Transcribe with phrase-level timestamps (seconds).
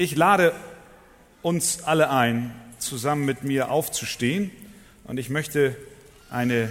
[0.00, 0.54] Ich lade
[1.42, 4.52] uns alle ein, zusammen mit mir aufzustehen
[5.02, 5.76] und ich möchte
[6.30, 6.70] eine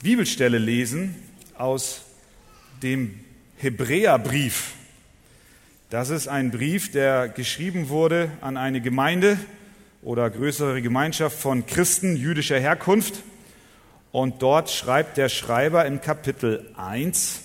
[0.00, 1.16] Bibelstelle lesen
[1.58, 2.02] aus
[2.84, 3.18] dem
[3.56, 4.74] Hebräerbrief.
[5.90, 9.36] Das ist ein Brief, der geschrieben wurde an eine Gemeinde
[10.00, 13.24] oder größere Gemeinschaft von Christen jüdischer Herkunft.
[14.12, 17.40] Und dort schreibt der Schreiber im Kapitel 1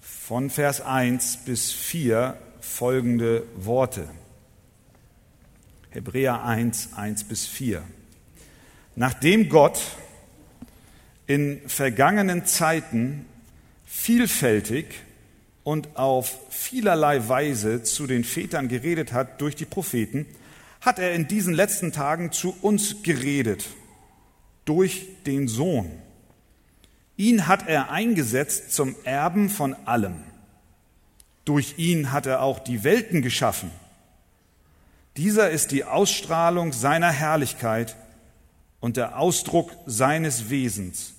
[0.00, 4.08] von Vers 1 bis 4 folgende Worte.
[5.90, 7.82] Hebräer 1, 1 bis 4.
[8.96, 9.80] Nachdem Gott
[11.26, 13.26] in vergangenen Zeiten
[13.84, 14.86] vielfältig
[15.62, 20.26] und auf vielerlei Weise zu den Vätern geredet hat durch die Propheten,
[20.80, 23.66] hat er in diesen letzten Tagen zu uns geredet
[24.64, 25.90] durch den Sohn.
[27.16, 30.16] Ihn hat er eingesetzt zum Erben von allem
[31.44, 33.70] durch ihn hat er auch die Welten geschaffen.
[35.16, 37.96] Dieser ist die Ausstrahlung seiner Herrlichkeit
[38.80, 41.14] und der Ausdruck seines Wesens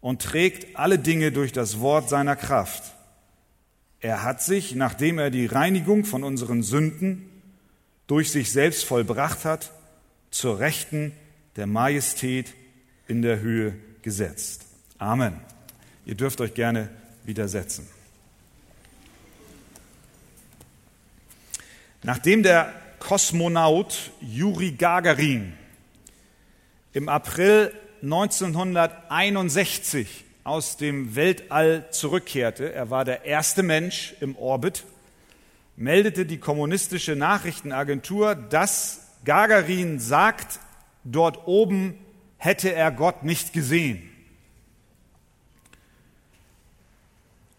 [0.00, 2.94] und trägt alle Dinge durch das Wort seiner Kraft.
[4.00, 7.28] Er hat sich, nachdem er die Reinigung von unseren Sünden
[8.06, 9.70] durch sich selbst vollbracht hat,
[10.30, 11.12] zur Rechten
[11.56, 12.52] der Majestät
[13.06, 14.66] in der Höhe gesetzt.
[14.98, 15.40] Amen.
[16.04, 16.90] Ihr dürft euch gerne
[17.24, 17.86] widersetzen.
[22.06, 25.54] Nachdem der Kosmonaut Juri Gagarin
[26.92, 34.84] im April 1961 aus dem Weltall zurückkehrte, er war der erste Mensch im Orbit,
[35.76, 40.60] meldete die kommunistische Nachrichtenagentur, dass Gagarin sagt,
[41.04, 41.98] dort oben
[42.36, 44.10] hätte er Gott nicht gesehen.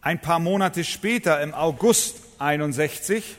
[0.01, 3.37] Ein paar Monate später, im August 61,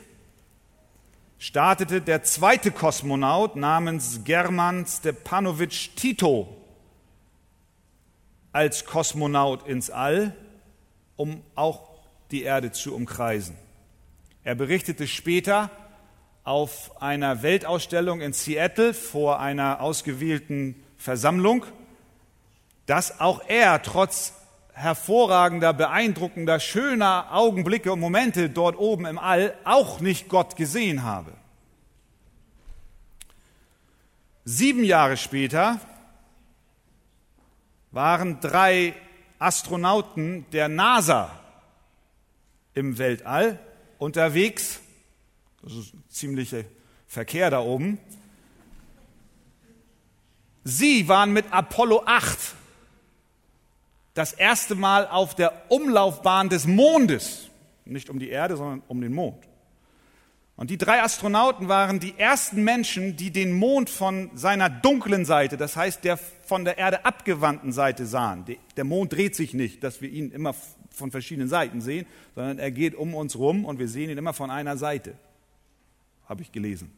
[1.39, 6.57] startete der zweite Kosmonaut namens German Stepanovic Tito
[8.53, 10.35] als Kosmonaut ins All,
[11.17, 11.91] um auch
[12.31, 13.57] die Erde zu umkreisen.
[14.45, 15.71] Er berichtete später
[16.43, 21.67] auf einer Weltausstellung in Seattle vor einer ausgewählten Versammlung,
[22.87, 24.33] dass auch er trotz
[24.77, 31.33] hervorragender, beeindruckender, schöner Augenblicke und Momente dort oben im All auch nicht Gott gesehen habe.
[34.45, 35.81] Sieben Jahre später
[37.91, 38.95] waren drei
[39.39, 41.31] Astronauten der NASA
[42.75, 43.59] im Weltall
[43.97, 44.81] unterwegs.
[45.63, 46.65] Das ist ziemlicher
[47.07, 47.99] Verkehr da oben.
[50.65, 52.39] Sie waren mit Apollo 8
[54.17, 57.51] das erste Mal auf der Umlaufbahn des Mondes,
[57.85, 59.47] nicht um die Erde, sondern um den Mond.
[60.57, 65.59] Und die drei Astronauten waren die ersten Menschen, die den Mond von seiner dunklen Seite,
[65.59, 68.47] das heißt der von der Erde abgewandten Seite sahen.
[68.77, 70.55] Der Mond dreht sich nicht, dass wir ihn immer
[70.91, 74.33] von verschiedenen Seiten sehen, sondern er geht um uns rum und wir sehen ihn immer
[74.33, 75.13] von einer Seite.
[76.27, 76.91] Habe ich gelesen.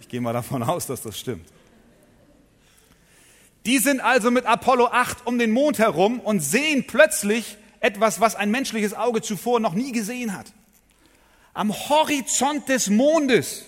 [0.00, 1.55] Ich gehe mal davon aus, dass das stimmt.
[3.66, 8.36] Die sind also mit Apollo 8 um den Mond herum und sehen plötzlich etwas, was
[8.36, 10.52] ein menschliches Auge zuvor noch nie gesehen hat.
[11.52, 13.64] Am Horizont des Mondes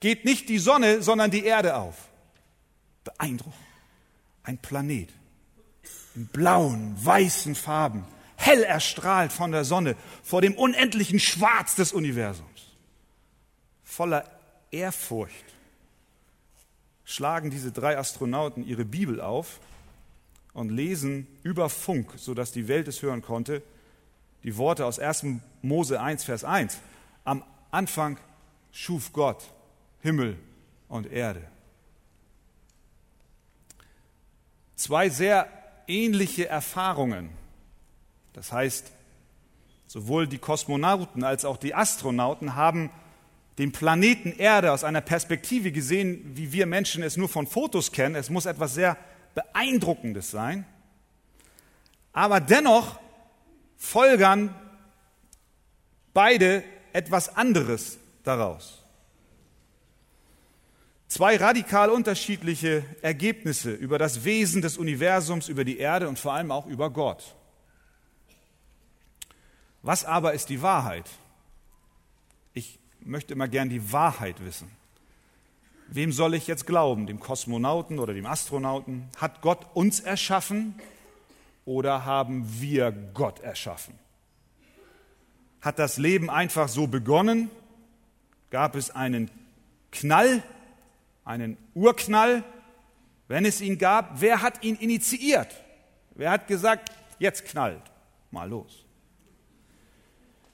[0.00, 1.94] geht nicht die Sonne, sondern die Erde auf.
[3.04, 3.54] Beeindruckend.
[4.42, 5.08] Ein Planet
[6.18, 8.04] in blauen, weißen Farben,
[8.36, 9.94] hell erstrahlt von der Sonne,
[10.24, 12.72] vor dem unendlichen Schwarz des Universums.
[13.84, 14.24] Voller
[14.72, 15.44] Ehrfurcht
[17.08, 19.60] schlagen diese drei Astronauten ihre Bibel auf
[20.52, 23.62] und lesen über Funk, sodass die Welt es hören konnte,
[24.44, 25.24] die Worte aus 1.
[25.62, 26.78] Mose 1, Vers 1.
[27.24, 28.18] Am Anfang
[28.72, 29.42] schuf Gott
[30.02, 30.36] Himmel
[30.88, 31.42] und Erde.
[34.76, 35.48] Zwei sehr
[35.86, 37.30] ähnliche Erfahrungen.
[38.34, 38.92] Das heißt,
[39.86, 42.90] sowohl die Kosmonauten als auch die Astronauten haben
[43.58, 48.14] den Planeten Erde aus einer Perspektive gesehen, wie wir Menschen es nur von Fotos kennen.
[48.14, 48.96] Es muss etwas sehr
[49.34, 50.64] Beeindruckendes sein.
[52.12, 53.00] Aber dennoch
[53.76, 54.54] folgern
[56.14, 56.62] beide
[56.92, 58.84] etwas anderes daraus.
[61.08, 66.52] Zwei radikal unterschiedliche Ergebnisse über das Wesen des Universums, über die Erde und vor allem
[66.52, 67.34] auch über Gott.
[69.82, 71.08] Was aber ist die Wahrheit?
[72.52, 74.70] Ich möchte immer gern die Wahrheit wissen.
[75.88, 77.06] Wem soll ich jetzt glauben?
[77.06, 79.08] Dem Kosmonauten oder dem Astronauten?
[79.16, 80.74] Hat Gott uns erschaffen
[81.64, 83.94] oder haben wir Gott erschaffen?
[85.60, 87.50] Hat das Leben einfach so begonnen?
[88.50, 89.30] Gab es einen
[89.90, 90.42] Knall,
[91.24, 92.44] einen Urknall?
[93.26, 95.54] Wenn es ihn gab, wer hat ihn initiiert?
[96.14, 97.82] Wer hat gesagt, jetzt knallt,
[98.30, 98.84] mal los?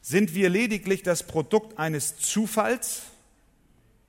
[0.06, 3.04] Sind wir lediglich das Produkt eines Zufalls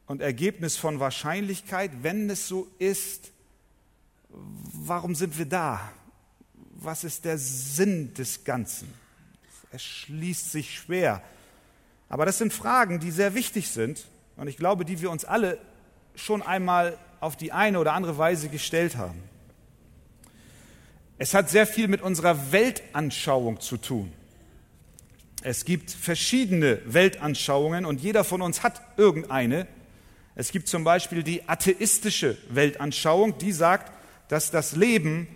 [0.07, 1.89] und Ergebnis von Wahrscheinlichkeit?
[2.01, 3.31] Wenn es so ist,
[4.27, 5.94] warum sind wir da?
[6.74, 8.94] Was ist der Sinn des Ganzen?
[9.71, 11.24] Es schließt sich schwer.
[12.09, 14.06] Aber das sind Fragen, die sehr wichtig sind
[14.36, 15.59] und ich glaube, die wir uns alle
[16.13, 19.24] schon einmal auf die eine oder andere Weise gestellt haben.
[21.18, 24.12] Es hat sehr viel mit unserer Weltanschauung zu tun.
[25.47, 29.68] Es gibt verschiedene Weltanschauungen und jeder von uns hat irgendeine.
[30.33, 33.92] Es gibt zum Beispiel die atheistische Weltanschauung, die sagt,
[34.27, 35.27] dass das Leben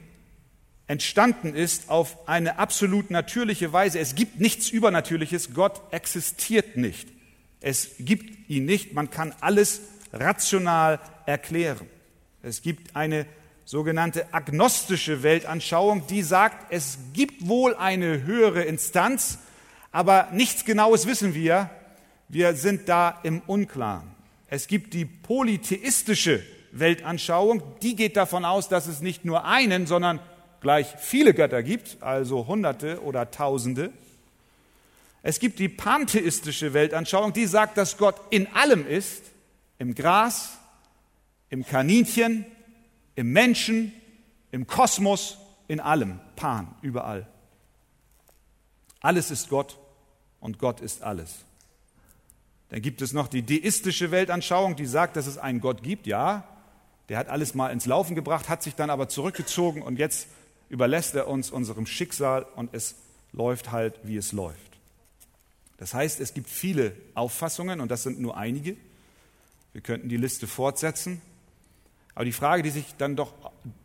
[0.87, 3.99] entstanden ist auf eine absolut natürliche Weise.
[3.99, 7.07] Es gibt nichts Übernatürliches, Gott existiert nicht.
[7.61, 9.79] Es gibt ihn nicht, man kann alles
[10.11, 11.85] rational erklären.
[12.41, 13.27] Es gibt eine
[13.63, 19.37] sogenannte agnostische Weltanschauung, die sagt, es gibt wohl eine höhere Instanz,
[19.91, 21.69] aber nichts Genaues wissen wir.
[22.27, 24.11] Wir sind da im Unklaren.
[24.47, 30.19] Es gibt die polytheistische Weltanschauung, die geht davon aus, dass es nicht nur einen, sondern
[30.61, 33.91] gleich viele Götter gibt, also Hunderte oder Tausende.
[35.21, 39.23] Es gibt die pantheistische Weltanschauung, die sagt, dass Gott in allem ist,
[39.77, 40.57] im Gras,
[41.49, 42.45] im Kaninchen,
[43.15, 43.93] im Menschen,
[44.51, 45.37] im Kosmos,
[45.67, 47.27] in allem, Pan, überall.
[49.01, 49.77] Alles ist Gott
[50.39, 51.45] und Gott ist alles.
[52.69, 56.47] Dann gibt es noch die deistische Weltanschauung, die sagt, dass es einen Gott gibt, ja,
[57.09, 60.27] der hat alles mal ins Laufen gebracht, hat sich dann aber zurückgezogen und jetzt
[60.69, 62.95] überlässt er uns unserem Schicksal und es
[63.31, 64.57] läuft halt, wie es läuft.
[65.77, 68.75] Das heißt, es gibt viele Auffassungen und das sind nur einige.
[69.73, 71.21] Wir könnten die Liste fortsetzen.
[72.15, 73.33] Aber die Frage, die sich dann doch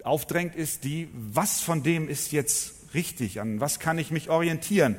[0.02, 3.40] aufdrängt, ist die, was von dem ist jetzt richtig?
[3.40, 4.96] An was kann ich mich orientieren?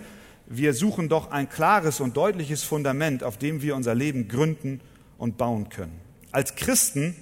[0.48, 4.82] Wir suchen doch ein klares und deutliches Fundament, auf dem wir unser Leben gründen
[5.18, 6.00] und bauen können.
[6.32, 7.16] Als Christen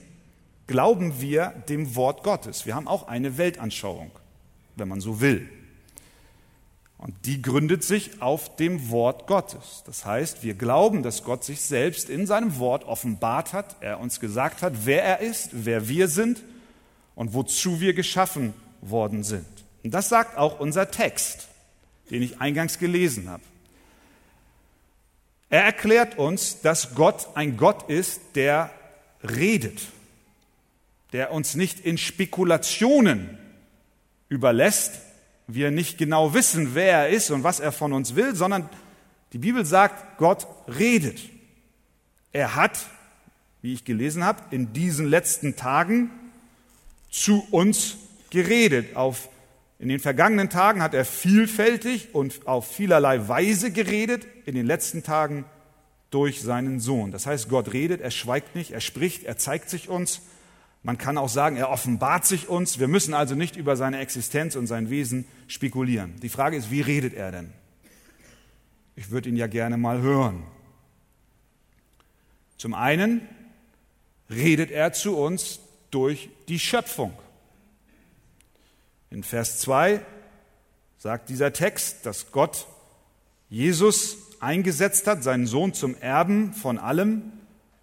[0.68, 2.66] glauben wir dem Wort Gottes.
[2.66, 4.12] Wir haben auch eine Weltanschauung,
[4.76, 5.50] wenn man so will.
[6.98, 9.84] Und die gründet sich auf dem Wort Gottes.
[9.86, 14.22] Das heißt, wir glauben, dass Gott sich selbst in seinem Wort offenbart hat, er uns
[14.22, 16.42] gesagt hat, wer er ist, wer wir sind
[17.16, 19.46] und wozu wir geschaffen worden sind.
[19.84, 21.48] Und das sagt auch unser Text,
[22.10, 23.44] den ich eingangs gelesen habe.
[25.50, 28.72] Er erklärt uns, dass Gott ein Gott ist, der
[29.24, 29.80] redet
[31.14, 33.38] der uns nicht in Spekulationen
[34.30, 34.94] überlässt,
[35.48, 38.68] wir nicht genau wissen, wer er ist und was er von uns will, sondern
[39.32, 41.20] die Bibel sagt, Gott redet.
[42.32, 42.80] Er hat,
[43.62, 46.10] wie ich gelesen habe, in diesen letzten Tagen
[47.12, 47.98] zu uns
[48.32, 48.96] geredet.
[48.96, 49.30] Auf,
[49.80, 55.04] in den vergangenen Tagen hat er vielfältig und auf vielerlei Weise geredet, in den letzten
[55.04, 55.46] Tagen
[56.10, 57.12] durch seinen Sohn.
[57.12, 60.22] Das heißt, Gott redet, er schweigt nicht, er spricht, er zeigt sich uns
[60.84, 62.78] man kann auch sagen, er offenbart sich uns.
[62.78, 66.20] Wir müssen also nicht über seine Existenz und sein Wesen spekulieren.
[66.22, 67.54] Die Frage ist, wie redet er denn?
[68.98, 70.44] Ich würde ihn ja gerne mal hören.
[72.58, 73.22] Zum einen
[74.30, 77.14] redet er zu uns durch die Schöpfung.
[79.14, 80.02] In Vers 2
[80.98, 82.66] sagt dieser Text, dass Gott
[83.48, 87.32] Jesus eingesetzt hat, seinen Sohn zum Erben von allem,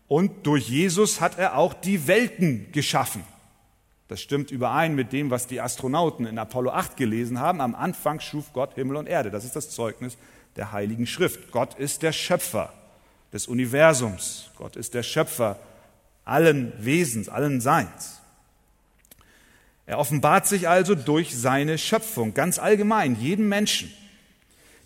[0.09, 3.23] und durch Jesus hat er auch die Welten geschaffen.
[4.09, 7.61] Das stimmt überein mit dem, was die Astronauten in Apollo 8 gelesen haben.
[7.61, 9.31] Am Anfang schuf Gott Himmel und Erde.
[9.31, 10.19] Das ist das Zeugnis
[10.57, 11.53] der Heiligen Schrift.
[11.53, 12.73] Gott ist der Schöpfer
[13.33, 14.51] des Universums.
[14.57, 15.61] Gott ist der Schöpfer
[16.25, 18.20] allen Wesens, allen Seins.
[19.91, 23.93] Er offenbart sich also durch seine Schöpfung, ganz allgemein, jedem Menschen.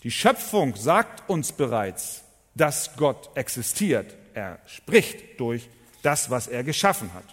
[0.02, 2.22] Die Schöpfung sagt uns bereits,
[2.54, 5.68] dass Gott existiert er spricht durch
[6.00, 7.24] das, was er geschaffen hat.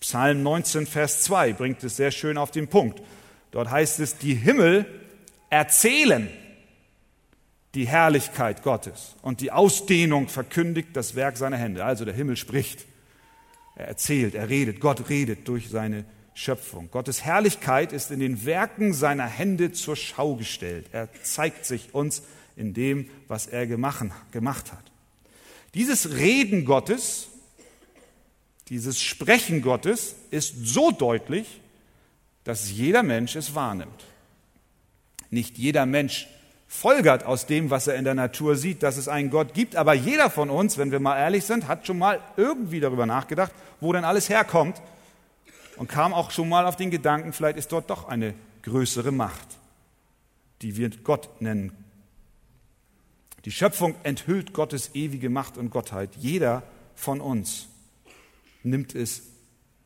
[0.00, 3.00] Psalm 19, Vers 2 bringt es sehr schön auf den Punkt.
[3.52, 4.84] Dort heißt es, die Himmel
[5.50, 6.28] erzählen
[7.76, 11.84] die Herrlichkeit Gottes und die Ausdehnung verkündigt das Werk seiner Hände.
[11.84, 12.84] Also der Himmel spricht,
[13.76, 16.04] er erzählt, er redet, Gott redet durch seine
[16.34, 16.90] Schöpfung.
[16.90, 20.86] Gottes Herrlichkeit ist in den Werken seiner Hände zur Schau gestellt.
[20.92, 22.22] Er zeigt sich uns
[22.56, 24.84] in dem, was er gemacht hat.
[25.74, 27.28] Dieses Reden Gottes,
[28.68, 31.60] dieses Sprechen Gottes ist so deutlich,
[32.42, 34.04] dass jeder Mensch es wahrnimmt.
[35.30, 36.28] Nicht jeder Mensch
[36.66, 39.76] folgert aus dem, was er in der Natur sieht, dass es einen Gott gibt.
[39.76, 43.52] Aber jeder von uns, wenn wir mal ehrlich sind, hat schon mal irgendwie darüber nachgedacht,
[43.80, 44.80] wo denn alles herkommt
[45.76, 49.46] und kam auch schon mal auf den Gedanken, vielleicht ist dort doch eine größere Macht,
[50.62, 51.72] die wir Gott nennen.
[53.44, 56.10] Die Schöpfung enthüllt Gottes ewige Macht und Gottheit.
[56.16, 56.62] Jeder
[56.94, 57.68] von uns
[58.62, 59.22] nimmt es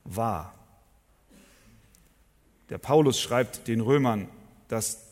[0.04, 0.54] wahr.
[2.70, 4.28] Der Paulus schreibt den Römern,
[4.68, 5.08] dass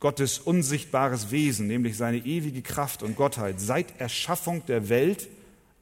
[0.00, 5.28] Gottes unsichtbares Wesen, nämlich seine ewige Kraft und Gottheit, seit Erschaffung der Welt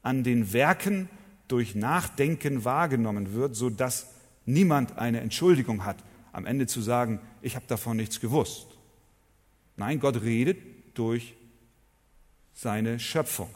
[0.03, 1.09] an den Werken
[1.49, 4.07] durch Nachdenken wahrgenommen wird, sodass
[4.47, 5.97] niemand eine Entschuldigung hat,
[6.33, 8.67] am Ende zu sagen, ich habe davon nichts gewusst.
[9.77, 10.59] Nein, Gott redet
[10.95, 11.35] durch
[12.55, 13.51] seine Schöpfung.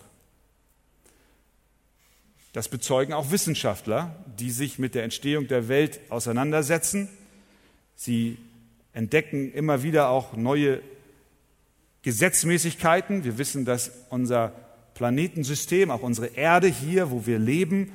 [2.52, 7.08] Das bezeugen auch Wissenschaftler, die sich mit der Entstehung der Welt auseinandersetzen.
[7.94, 8.38] Sie
[8.94, 10.80] entdecken immer wieder auch neue
[12.00, 13.24] Gesetzmäßigkeiten.
[13.24, 14.52] Wir wissen, dass unser
[14.94, 17.92] Planetensystem, auch unsere Erde hier, wo wir leben,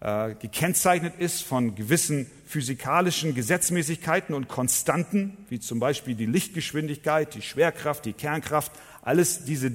[0.00, 7.42] äh, gekennzeichnet ist von gewissen physikalischen Gesetzmäßigkeiten und Konstanten, wie zum Beispiel die Lichtgeschwindigkeit, die
[7.42, 8.72] Schwerkraft, die Kernkraft.
[9.02, 9.72] Alles diese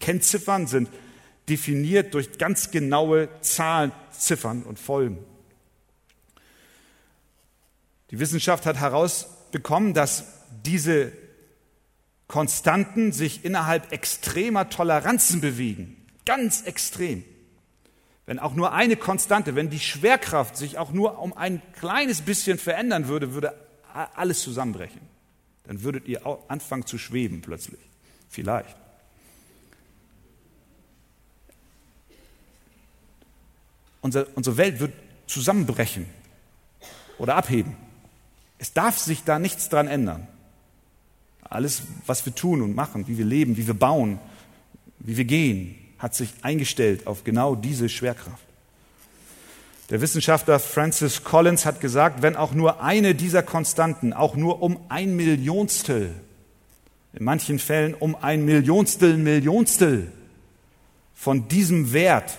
[0.00, 0.88] Kennziffern sind
[1.48, 5.18] definiert durch ganz genaue Zahlen, Ziffern und Folgen.
[8.10, 10.24] Die Wissenschaft hat herausbekommen, dass
[10.64, 11.12] diese
[12.28, 15.96] Konstanten sich innerhalb extremer Toleranzen bewegen.
[16.24, 17.24] Ganz extrem.
[18.32, 22.56] Wenn auch nur eine Konstante, wenn die Schwerkraft sich auch nur um ein kleines bisschen
[22.56, 23.52] verändern würde, würde
[24.14, 25.02] alles zusammenbrechen.
[25.64, 27.78] Dann würdet ihr anfangen zu schweben plötzlich.
[28.30, 28.74] Vielleicht.
[34.00, 34.94] Unser, unsere Welt wird
[35.26, 36.06] zusammenbrechen
[37.18, 37.76] oder abheben.
[38.56, 40.26] Es darf sich da nichts dran ändern.
[41.42, 44.18] Alles, was wir tun und machen, wie wir leben, wie wir bauen,
[45.00, 48.44] wie wir gehen, hat sich eingestellt auf genau diese Schwerkraft.
[49.88, 54.78] Der Wissenschaftler Francis Collins hat gesagt, wenn auch nur eine dieser Konstanten, auch nur um
[54.88, 56.10] ein Millionstel,
[57.14, 60.10] in manchen Fällen um ein Millionstel, Millionstel
[61.14, 62.38] von diesem Wert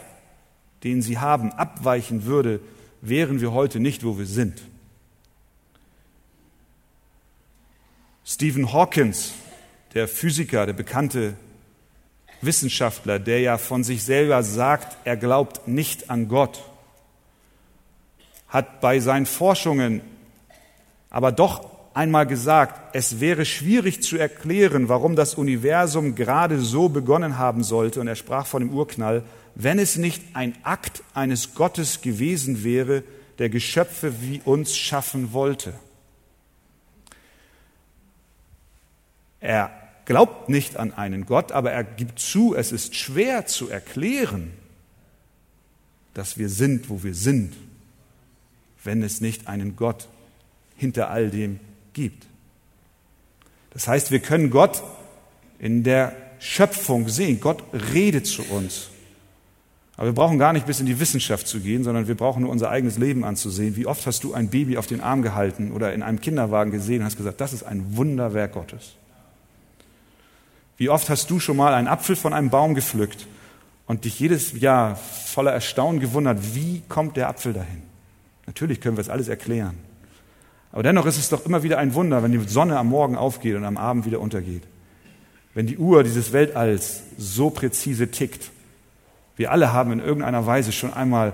[0.84, 2.60] den sie haben, abweichen würde,
[3.02, 4.62] wären wir heute nicht, wo wir sind.
[8.26, 9.34] Stephen Hawkins,
[9.94, 11.36] der Physiker, der bekannte
[12.46, 16.64] Wissenschaftler, der ja von sich selber sagt, er glaubt nicht an Gott,
[18.48, 20.02] hat bei seinen Forschungen
[21.10, 27.38] aber doch einmal gesagt, es wäre schwierig zu erklären, warum das Universum gerade so begonnen
[27.38, 29.24] haben sollte, und er sprach von dem Urknall,
[29.56, 33.04] wenn es nicht ein Akt eines Gottes gewesen wäre,
[33.38, 35.74] der Geschöpfe wie uns schaffen wollte.
[39.40, 44.52] Er glaubt nicht an einen Gott, aber er gibt zu, es ist schwer zu erklären,
[46.14, 47.54] dass wir sind, wo wir sind,
[48.84, 50.08] wenn es nicht einen Gott
[50.76, 51.60] hinter all dem
[51.94, 52.26] gibt.
[53.72, 54.84] Das heißt, wir können Gott
[55.60, 57.40] in der Schöpfung sehen.
[57.40, 58.90] Gott redet zu uns.
[59.96, 62.52] Aber wir brauchen gar nicht bis in die Wissenschaft zu gehen, sondern wir brauchen nur
[62.52, 63.76] unser eigenes Leben anzusehen.
[63.76, 67.00] Wie oft hast du ein Baby auf den Arm gehalten oder in einem Kinderwagen gesehen
[67.00, 68.96] und hast gesagt, das ist ein Wunderwerk Gottes.
[70.78, 73.28] Wie oft hast du schon mal einen Apfel von einem Baum gepflückt
[73.86, 77.84] und dich jedes Jahr voller Erstaunen gewundert, wie kommt der Apfel dahin?
[78.46, 79.78] Natürlich können wir es alles erklären.
[80.72, 83.56] Aber dennoch ist es doch immer wieder ein Wunder, wenn die Sonne am Morgen aufgeht
[83.56, 84.64] und am Abend wieder untergeht.
[85.54, 88.50] Wenn die Uhr dieses Weltalls so präzise tickt
[89.36, 91.34] wir alle haben in irgendeiner Weise schon einmal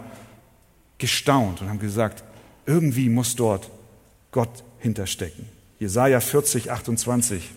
[0.98, 2.24] gestaunt und haben gesagt,
[2.65, 3.69] irgendwie muss dort
[4.31, 5.46] Gott hinterstecken.
[5.79, 7.51] Jesaja 40, 28.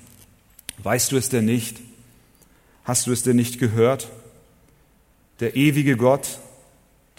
[0.82, 1.80] Weißt du es denn nicht?
[2.84, 4.10] Hast du es denn nicht gehört?
[5.40, 6.38] Der ewige Gott,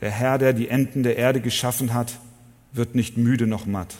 [0.01, 2.19] der Herr, der die Enden der Erde geschaffen hat,
[2.71, 3.95] wird nicht müde noch matt.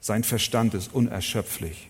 [0.00, 1.88] Sein Verstand ist unerschöpflich.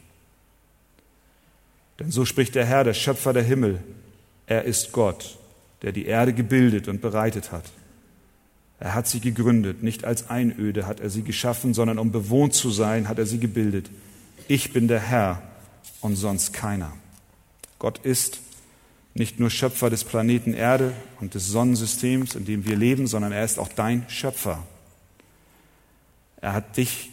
[1.99, 3.83] Denn so spricht der Herr, der Schöpfer der Himmel.
[4.47, 5.39] Er ist Gott
[5.83, 7.65] der die Erde gebildet und bereitet hat.
[8.79, 12.71] Er hat sie gegründet, nicht als Einöde hat er sie geschaffen, sondern um bewohnt zu
[12.71, 13.91] sein, hat er sie gebildet.
[14.49, 15.43] Ich bin der Herr
[16.01, 16.93] und sonst keiner.
[17.79, 18.41] Gott ist
[19.15, 23.45] nicht nur Schöpfer des Planeten Erde und des Sonnensystems, in dem wir leben, sondern er
[23.45, 24.63] ist auch dein Schöpfer.
[26.41, 27.11] Er hat dich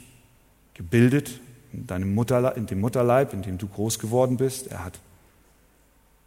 [0.74, 1.42] gebildet
[1.74, 4.68] in, deinem Mutterleib, in dem Mutterleib, in dem du groß geworden bist.
[4.68, 5.00] Er hat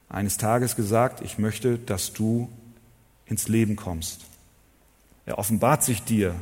[0.09, 2.51] eines Tages gesagt, ich möchte, dass du
[3.27, 4.27] ins Leben kommst.
[5.25, 6.35] Er offenbart sich dir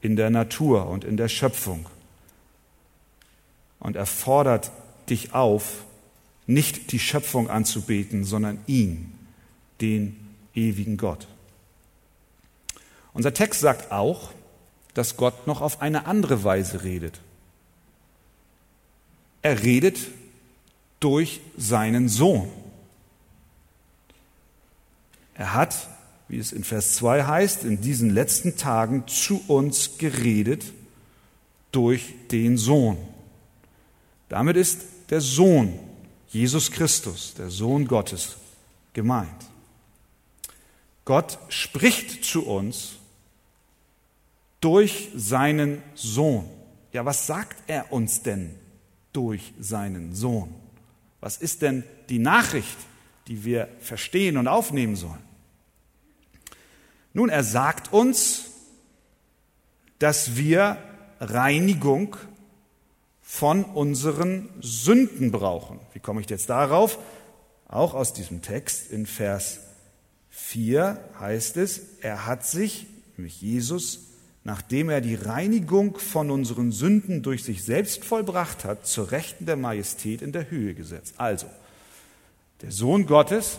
[0.00, 1.86] in der Natur und in der Schöpfung.
[3.78, 4.70] Und er fordert
[5.10, 5.84] dich auf,
[6.46, 9.12] nicht die Schöpfung anzubeten, sondern ihn,
[9.80, 10.16] den
[10.54, 11.26] ewigen Gott.
[13.12, 14.32] Unser Text sagt auch,
[14.92, 17.20] dass Gott noch auf eine andere Weise redet.
[19.42, 19.98] Er redet
[21.00, 22.48] durch seinen Sohn.
[25.34, 25.88] Er hat,
[26.28, 30.64] wie es in Vers 2 heißt, in diesen letzten Tagen zu uns geredet
[31.72, 32.96] durch den Sohn.
[34.28, 35.78] Damit ist der Sohn,
[36.28, 38.36] Jesus Christus, der Sohn Gottes,
[38.92, 39.46] gemeint.
[41.04, 42.96] Gott spricht zu uns
[44.60, 46.48] durch seinen Sohn.
[46.92, 48.54] Ja, was sagt er uns denn
[49.12, 50.54] durch seinen Sohn?
[51.20, 52.76] Was ist denn die Nachricht,
[53.28, 55.22] die wir verstehen und aufnehmen sollen?
[57.12, 58.50] Nun, er sagt uns,
[59.98, 60.78] dass wir
[61.20, 62.16] Reinigung
[63.26, 65.80] von unseren Sünden brauchen.
[65.94, 66.98] Wie komme ich jetzt darauf?
[67.66, 69.60] Auch aus diesem Text in Vers
[70.28, 74.10] 4 heißt es, er hat sich, nämlich Jesus,
[74.44, 79.56] nachdem er die Reinigung von unseren Sünden durch sich selbst vollbracht hat, zur Rechten der
[79.56, 81.14] Majestät in der Höhe gesetzt.
[81.16, 81.46] Also,
[82.60, 83.58] der Sohn Gottes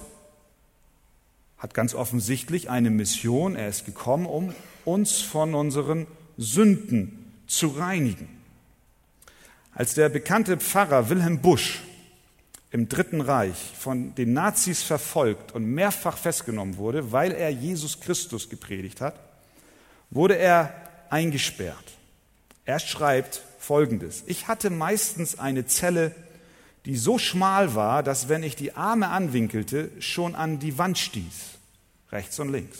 [1.57, 3.55] hat ganz offensichtlich eine Mission.
[3.55, 4.53] Er ist gekommen, um
[4.86, 6.05] uns von unseren
[6.38, 8.35] Sünden zu reinigen.
[9.75, 11.82] Als der bekannte Pfarrer Wilhelm Busch
[12.72, 18.50] im Dritten Reich von den Nazis verfolgt und mehrfach festgenommen wurde, weil er Jesus Christus
[18.50, 19.20] gepredigt hat,
[20.10, 20.74] wurde er
[21.10, 21.84] eingesperrt.
[22.63, 24.24] Er schreibt Folgendes.
[24.27, 26.15] Ich hatte meistens eine Zelle,
[26.86, 31.58] die so schmal war, dass wenn ich die Arme anwinkelte, schon an die Wand stieß,
[32.13, 32.79] rechts und links.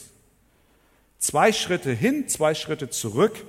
[1.20, 3.46] Zwei Schritte hin, zwei Schritte zurück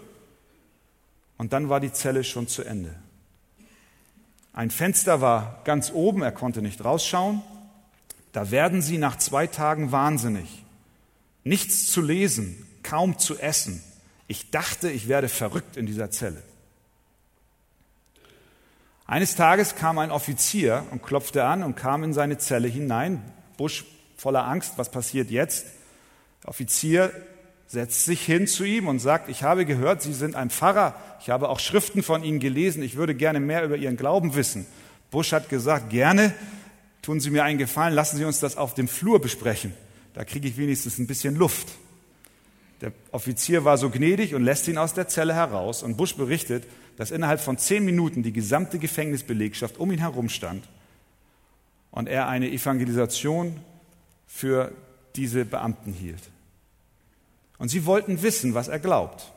[1.39, 2.93] und dann war die Zelle schon zu Ende.
[4.57, 7.43] Ein Fenster war ganz oben, er konnte nicht rausschauen.
[8.33, 10.65] Da werden sie nach zwei Tagen wahnsinnig.
[11.45, 13.85] Nichts zu lesen, kaum zu essen.
[14.29, 16.43] Ich dachte, ich werde verrückt in dieser Zelle.
[19.05, 23.23] Eines Tages kam ein Offizier und klopfte an und kam in seine Zelle hinein.
[23.59, 23.85] Busch
[24.17, 25.67] voller Angst, was passiert jetzt?
[26.43, 27.13] Der Offizier
[27.67, 31.31] setzt sich hin zu ihm und sagt, ich habe gehört, Sie sind ein Pfarrer, ich
[31.31, 34.67] habe auch Schriften von Ihnen gelesen, ich würde gerne mehr über Ihren Glauben wissen.
[35.11, 36.33] Busch hat gesagt, gerne,
[37.03, 39.73] tun Sie mir einen Gefallen, lassen Sie uns das auf dem Flur besprechen.
[40.15, 41.69] Da kriege ich wenigstens ein bisschen Luft.
[42.81, 45.83] Der Offizier war so gnädig und lässt ihn aus der Zelle heraus.
[45.83, 46.65] Und Busch berichtet,
[46.97, 50.69] dass innerhalb von zehn Minuten die gesamte Gefängnisbelegschaft um ihn herum stand
[51.91, 53.61] und er eine Evangelisation
[54.27, 54.73] für
[55.15, 56.23] diese Beamten hielt.
[57.59, 59.33] Und sie wollten wissen, was er glaubt.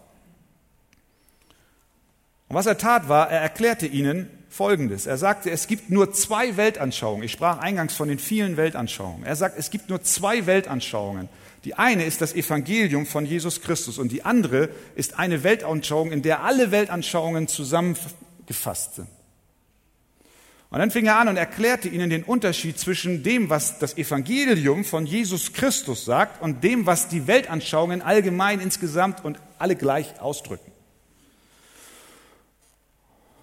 [2.48, 5.06] Und was er tat war, er erklärte ihnen Folgendes.
[5.06, 7.24] Er sagte, es gibt nur zwei Weltanschauungen.
[7.24, 9.24] Ich sprach eingangs von den vielen Weltanschauungen.
[9.24, 11.30] Er sagt, es gibt nur zwei Weltanschauungen.
[11.66, 16.22] Die eine ist das Evangelium von Jesus Christus und die andere ist eine Weltanschauung, in
[16.24, 19.08] der alle Weltanschauungen zusammengefasst sind.
[20.72, 24.86] Und dann fing er an und erklärte ihnen den Unterschied zwischen dem, was das Evangelium
[24.86, 30.72] von Jesus Christus sagt und dem, was die Weltanschauungen allgemein insgesamt und alle gleich ausdrücken.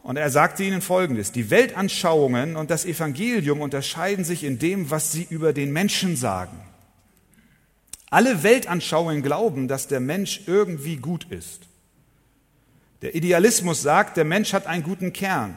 [0.05, 5.11] Und er sagte ihnen Folgendes, die Weltanschauungen und das Evangelium unterscheiden sich in dem, was
[5.11, 6.57] sie über den Menschen sagen.
[8.09, 11.63] Alle Weltanschauungen glauben, dass der Mensch irgendwie gut ist.
[13.03, 15.57] Der Idealismus sagt, der Mensch hat einen guten Kern.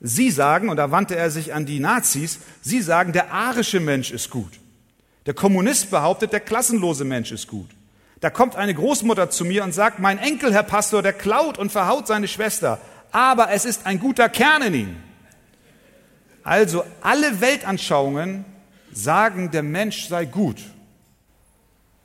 [0.00, 4.10] Sie sagen, und da wandte er sich an die Nazis, sie sagen, der arische Mensch
[4.10, 4.58] ist gut.
[5.26, 7.68] Der Kommunist behauptet, der klassenlose Mensch ist gut.
[8.20, 11.70] Da kommt eine Großmutter zu mir und sagt, mein Enkel, Herr Pastor, der klaut und
[11.70, 12.80] verhaut seine Schwester,
[13.12, 14.96] aber es ist ein guter Kern in ihm.
[16.42, 18.44] Also alle Weltanschauungen
[18.92, 20.58] sagen, der Mensch sei gut.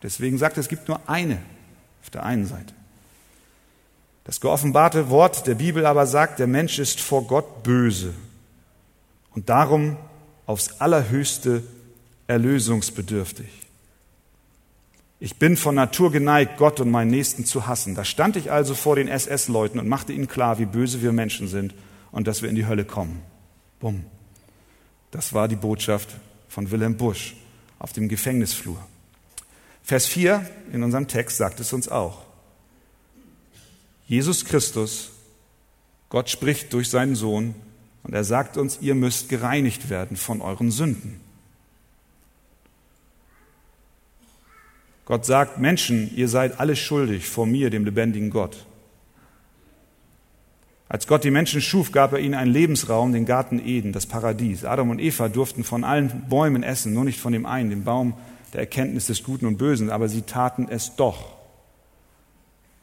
[0.04, 1.38] Deswegen sagt er, es gibt nur eine
[2.02, 2.74] auf der einen Seite.
[4.26, 8.14] Das geoffenbarte Wort der Bibel aber sagt, der Mensch ist vor Gott böse
[9.36, 9.98] und darum
[10.48, 11.64] aufs allerhöchste
[12.28, 13.48] erlösungsbedürftig.
[15.20, 17.96] Ich bin von Natur geneigt, Gott und meinen Nächsten zu hassen.
[17.96, 21.48] Da stand ich also vor den SS-Leuten und machte ihnen klar, wie böse wir Menschen
[21.48, 21.76] sind
[22.12, 23.22] und dass wir in die Hölle kommen.
[23.80, 24.06] Bumm.
[25.12, 26.10] Das war die Botschaft
[26.50, 27.36] von Wilhelm Busch
[27.78, 28.78] auf dem Gefängnisflur.
[29.84, 32.25] Vers 4 in unserem Text sagt es uns auch.
[34.08, 35.12] Jesus Christus,
[36.10, 37.56] Gott spricht durch seinen Sohn
[38.04, 41.20] und er sagt uns, ihr müsst gereinigt werden von euren Sünden.
[45.06, 48.66] Gott sagt, Menschen, ihr seid alle schuldig vor mir, dem lebendigen Gott.
[50.88, 54.66] Als Gott die Menschen schuf, gab er ihnen einen Lebensraum, den Garten Eden, das Paradies.
[54.66, 58.14] Adam und Eva durften von allen Bäumen essen, nur nicht von dem einen, dem Baum
[58.54, 61.35] der Erkenntnis des Guten und Bösen, aber sie taten es doch.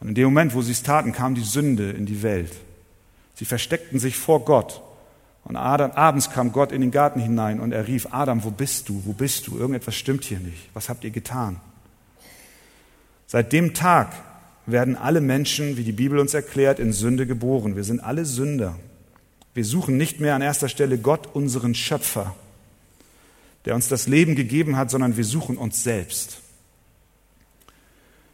[0.03, 2.51] Und in dem Moment, wo sie es taten, kam die Sünde in die Welt.
[3.37, 4.83] Sie versteckten sich vor Gott.
[5.45, 8.89] Und Adam, abends kam Gott in den Garten hinein und er rief, Adam, wo bist
[8.89, 9.01] du?
[9.05, 9.57] Wo bist du?
[9.57, 10.71] Irgendetwas stimmt hier nicht.
[10.75, 11.61] Was habt ihr getan?
[13.29, 14.13] Seit dem Tag
[14.67, 17.77] werden alle Menschen, wie die Bibel uns erklärt, in Sünde geboren.
[17.77, 18.77] Wir sind alle Sünder.
[19.55, 22.35] Wir suchen nicht mehr an erster Stelle Gott, unseren Schöpfer,
[23.67, 26.39] der uns das Leben gegeben hat, sondern wir suchen uns selbst.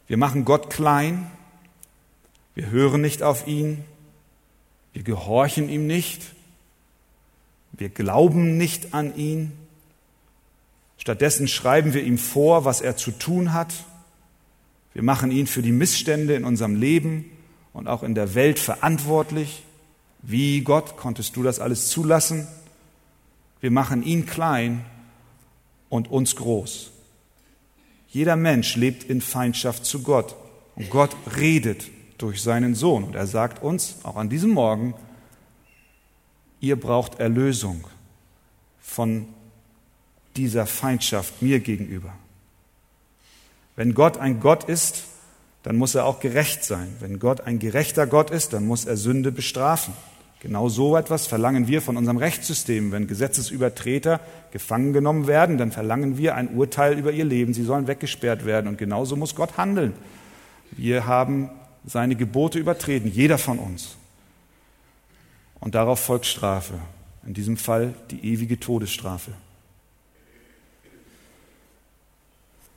[0.07, 1.29] Wir machen Gott klein,
[2.55, 3.83] wir hören nicht auf ihn,
[4.93, 6.21] wir gehorchen ihm nicht,
[7.71, 9.51] wir glauben nicht an ihn.
[10.97, 13.73] Stattdessen schreiben wir ihm vor, was er zu tun hat
[14.93, 17.25] wir machen ihn für die Missstände in unserem Leben
[17.73, 19.63] und auch in der Welt verantwortlich.
[20.21, 22.47] Wie Gott konntest du das alles zulassen?
[23.61, 24.83] Wir machen ihn klein
[25.89, 26.91] und uns groß.
[28.09, 30.35] Jeder Mensch lebt in Feindschaft zu Gott
[30.75, 34.93] und Gott redet durch seinen Sohn und er sagt uns auch an diesem Morgen,
[36.59, 37.85] ihr braucht Erlösung
[38.79, 39.27] von
[40.35, 42.13] dieser Feindschaft mir gegenüber.
[43.75, 45.05] Wenn Gott ein Gott ist,
[45.63, 46.95] dann muss er auch gerecht sein.
[46.99, 49.93] Wenn Gott ein gerechter Gott ist, dann muss er Sünde bestrafen.
[50.41, 52.91] Genau so etwas verlangen wir von unserem Rechtssystem.
[52.91, 57.53] Wenn Gesetzesübertreter gefangen genommen werden, dann verlangen wir ein Urteil über ihr Leben.
[57.53, 58.67] Sie sollen weggesperrt werden.
[58.67, 59.93] Und genauso muss Gott handeln.
[60.71, 61.49] Wir haben
[61.85, 63.95] seine Gebote übertreten, jeder von uns.
[65.59, 66.79] Und darauf folgt Strafe.
[67.25, 69.33] In diesem Fall die ewige Todesstrafe.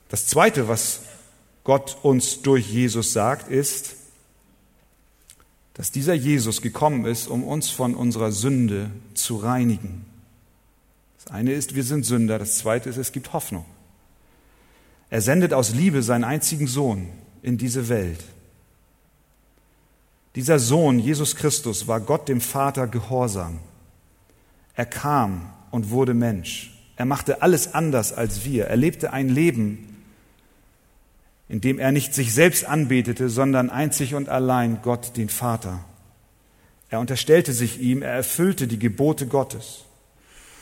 [0.09, 0.99] Das Zweite, was
[1.63, 3.95] Gott uns durch Jesus sagt, ist,
[5.73, 10.05] dass dieser Jesus gekommen ist, um uns von unserer Sünde zu reinigen.
[11.17, 12.37] Das eine ist, wir sind Sünder.
[12.37, 13.65] Das zweite ist, es gibt Hoffnung.
[15.09, 17.07] Er sendet aus Liebe seinen einzigen Sohn
[17.41, 18.23] in diese Welt.
[20.35, 23.59] Dieser Sohn, Jesus Christus, war Gott dem Vater gehorsam.
[24.75, 26.71] Er kam und wurde Mensch.
[26.95, 28.65] Er machte alles anders als wir.
[28.65, 30.03] Er lebte ein Leben,
[31.49, 35.83] indem er nicht sich selbst anbetete, sondern einzig und allein Gott, den Vater.
[36.89, 39.85] Er unterstellte sich ihm, er erfüllte die Gebote Gottes.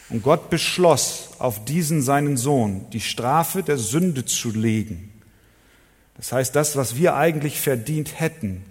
[0.09, 5.11] Und Gott beschloss, auf diesen seinen Sohn die Strafe der Sünde zu legen.
[6.17, 8.63] Das heißt, das, was wir eigentlich verdient hätten,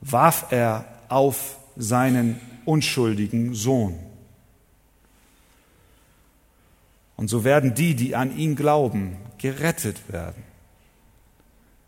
[0.00, 3.98] warf er auf seinen unschuldigen Sohn.
[7.16, 10.42] Und so werden die, die an ihn glauben, gerettet werden.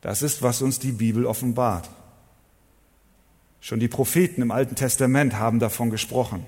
[0.02, 1.88] Das ist, was uns die Bibel offenbart.
[3.60, 6.44] Schon die Propheten im Alten Testament haben davon gesprochen.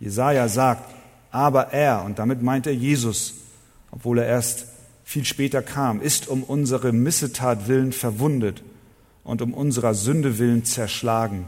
[0.00, 0.94] Jesaja sagt,
[1.30, 3.34] aber er, und damit meint er Jesus,
[3.90, 4.66] obwohl er erst
[5.04, 8.62] viel später kam, ist um unsere Missetat willen verwundet
[9.24, 11.46] und um unserer Sünde willen zerschlagen.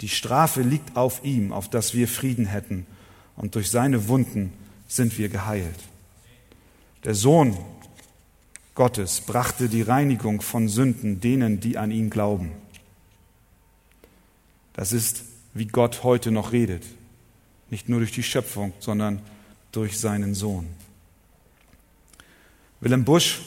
[0.00, 2.86] Die Strafe liegt auf ihm, auf dass wir Frieden hätten,
[3.36, 4.52] und durch seine Wunden
[4.88, 5.78] sind wir geheilt.
[7.04, 7.56] Der Sohn
[8.74, 12.52] Gottes brachte die Reinigung von Sünden denen, die an ihn glauben.
[14.74, 16.84] Das ist, wie Gott heute noch redet.
[17.70, 19.22] Nicht nur durch die Schöpfung, sondern
[19.72, 20.66] durch seinen Sohn.
[22.80, 23.40] Willem Busch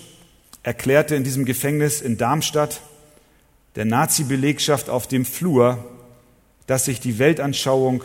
[0.64, 2.82] erklärte in diesem Gefängnis in Darmstadt
[3.80, 5.82] der Nazi-Belegschaft auf dem Flur,
[6.68, 8.04] dass sich die Weltanschauung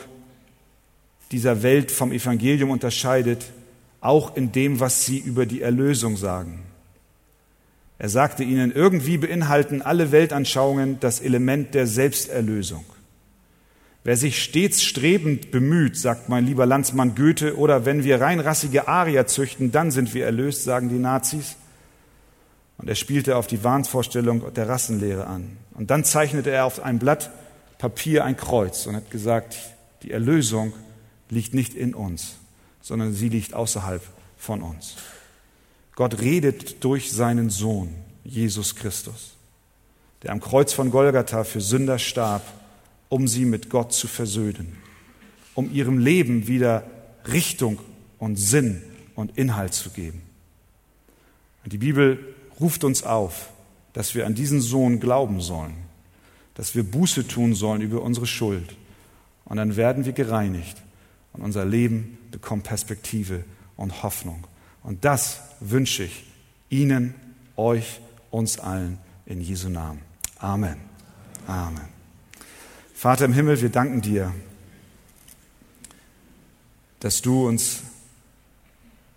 [1.32, 3.46] dieser Welt vom Evangelium unterscheidet,
[4.00, 6.60] auch in dem, was sie über die Erlösung sagen.
[7.98, 12.84] Er sagte ihnen, irgendwie beinhalten alle Weltanschauungen das Element der Selbsterlösung.
[14.04, 19.26] Wer sich stets strebend bemüht, sagt mein lieber Landsmann Goethe, oder wenn wir reinrassige Arier
[19.26, 21.56] züchten, dann sind wir erlöst, sagen die Nazis.
[22.78, 25.56] Und er spielte auf die Wahnvorstellung der Rassenlehre an.
[25.74, 27.30] Und dann zeichnete er auf ein Blatt
[27.78, 29.56] Papier ein Kreuz und hat gesagt,
[30.02, 30.72] die Erlösung
[31.28, 32.36] liegt nicht in uns,
[32.80, 34.02] sondern sie liegt außerhalb
[34.38, 34.96] von uns.
[35.94, 39.34] Gott redet durch seinen Sohn, Jesus Christus,
[40.22, 42.42] der am Kreuz von Golgatha für Sünder starb,
[43.08, 44.76] um sie mit Gott zu versöhnen,
[45.54, 46.84] um ihrem Leben wieder
[47.30, 47.78] Richtung
[48.18, 48.82] und Sinn
[49.14, 50.22] und Inhalt zu geben.
[51.64, 53.50] Und die Bibel ruft uns auf,
[53.92, 55.74] dass wir an diesen Sohn glauben sollen,
[56.54, 58.76] dass wir Buße tun sollen über unsere Schuld.
[59.44, 60.76] Und dann werden wir gereinigt
[61.32, 63.44] und unser Leben bekommt Perspektive
[63.76, 64.46] und Hoffnung.
[64.82, 66.24] Und das wünsche ich
[66.70, 67.14] Ihnen,
[67.56, 70.00] euch, uns allen in Jesu Namen.
[70.38, 70.76] Amen.
[71.46, 71.88] Amen.
[72.94, 74.34] Vater im Himmel, wir danken dir,
[77.00, 77.82] dass du uns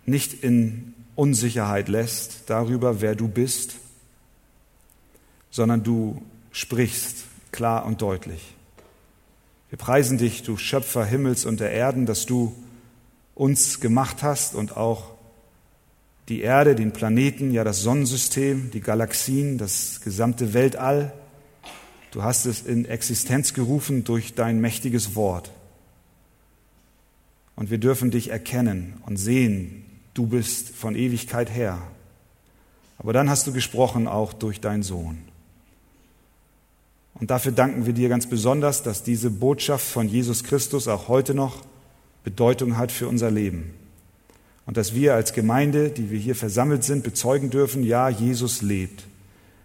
[0.04, 3.74] nicht in Unsicherheit lässt darüber, wer du bist,
[5.50, 8.54] sondern du sprichst klar und deutlich.
[9.68, 12.54] Wir preisen dich, du Schöpfer Himmels und der Erden, dass du
[13.34, 15.10] uns gemacht hast und auch
[16.28, 21.12] die Erde, den Planeten, ja das Sonnensystem, die Galaxien, das gesamte Weltall.
[22.12, 25.50] Du hast es in Existenz gerufen durch dein mächtiges Wort.
[27.56, 31.78] Und wir dürfen dich erkennen und sehen, du bist von Ewigkeit her.
[32.98, 35.18] Aber dann hast du gesprochen auch durch deinen Sohn.
[37.14, 41.34] Und dafür danken wir dir ganz besonders, dass diese Botschaft von Jesus Christus auch heute
[41.34, 41.64] noch
[42.24, 43.74] Bedeutung hat für unser Leben.
[44.66, 49.04] Und dass wir als Gemeinde, die wir hier versammelt sind, bezeugen dürfen, ja, Jesus lebt.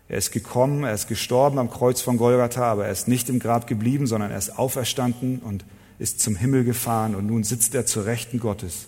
[0.07, 3.39] Er ist gekommen, er ist gestorben am Kreuz von Golgatha, aber er ist nicht im
[3.39, 5.65] Grab geblieben, sondern er ist auferstanden und
[5.99, 8.87] ist zum Himmel gefahren und nun sitzt er zur Rechten Gottes,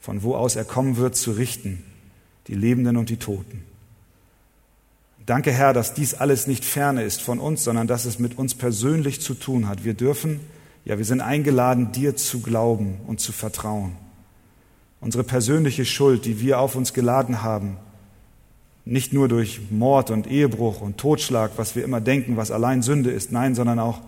[0.00, 1.82] von wo aus er kommen wird zu richten,
[2.46, 3.64] die Lebenden und die Toten.
[5.26, 8.54] Danke, Herr, dass dies alles nicht ferne ist von uns, sondern dass es mit uns
[8.54, 9.84] persönlich zu tun hat.
[9.84, 10.40] Wir dürfen,
[10.86, 13.92] ja, wir sind eingeladen, dir zu glauben und zu vertrauen.
[15.00, 17.76] Unsere persönliche Schuld, die wir auf uns geladen haben,
[18.86, 23.10] nicht nur durch Mord und Ehebruch und Totschlag, was wir immer denken, was allein Sünde
[23.10, 24.00] ist, nein, sondern auch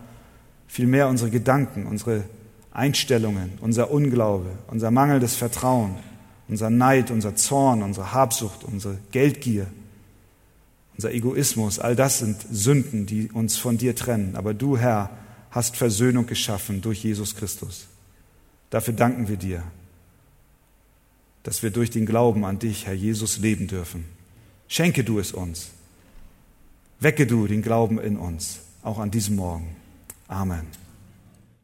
[0.66, 2.24] vielmehr unsere Gedanken, unsere
[2.72, 5.96] Einstellungen, unser Unglaube, unser mangelndes Vertrauen,
[6.48, 9.66] unser Neid, unser Zorn, unsere Habsucht, unsere Geldgier,
[10.96, 14.36] unser Egoismus, all das sind Sünden, die uns von dir trennen.
[14.36, 15.10] Aber du, Herr,
[15.50, 17.86] hast Versöhnung geschaffen durch Jesus Christus.
[18.70, 19.62] Dafür danken wir dir,
[21.42, 24.04] dass wir durch den Glauben an dich, Herr Jesus, leben dürfen.
[24.68, 25.70] Schenke du es uns.
[27.00, 29.74] Wecke du den Glauben in uns, auch an diesem Morgen.
[30.28, 30.66] Amen.